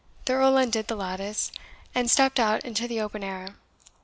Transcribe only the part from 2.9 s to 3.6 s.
open air.